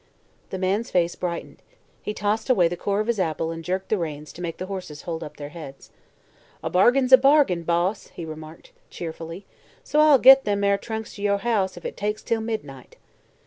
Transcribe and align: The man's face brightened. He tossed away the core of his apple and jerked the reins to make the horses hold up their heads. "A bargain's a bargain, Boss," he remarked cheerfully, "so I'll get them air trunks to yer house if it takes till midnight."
The 0.49 0.57
man's 0.57 0.89
face 0.89 1.13
brightened. 1.13 1.61
He 2.01 2.11
tossed 2.15 2.49
away 2.49 2.67
the 2.67 2.75
core 2.75 3.01
of 3.01 3.05
his 3.05 3.19
apple 3.19 3.51
and 3.51 3.63
jerked 3.63 3.89
the 3.89 3.99
reins 3.99 4.33
to 4.33 4.41
make 4.41 4.57
the 4.57 4.65
horses 4.65 5.03
hold 5.03 5.23
up 5.23 5.37
their 5.37 5.49
heads. 5.49 5.91
"A 6.63 6.71
bargain's 6.71 7.13
a 7.13 7.19
bargain, 7.19 7.61
Boss," 7.61 8.07
he 8.07 8.25
remarked 8.25 8.71
cheerfully, 8.89 9.45
"so 9.83 9.99
I'll 9.99 10.17
get 10.17 10.43
them 10.43 10.63
air 10.63 10.79
trunks 10.79 11.13
to 11.17 11.21
yer 11.21 11.37
house 11.37 11.77
if 11.77 11.85
it 11.85 11.97
takes 11.97 12.23
till 12.23 12.41
midnight." 12.41 12.95